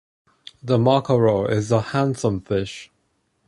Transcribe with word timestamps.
The 0.63 0.79
mackerel 0.79 1.45
is 1.45 1.71
a 1.71 1.79
handsome 1.79 2.41
fish. 2.41 2.89